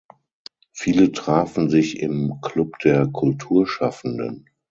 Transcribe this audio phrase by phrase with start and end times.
[0.71, 4.49] Viele trafen sich im „Klub der Kulturschaffenden“.